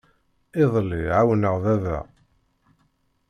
[0.61, 1.99] Iḍelli ɛawneɣ baba.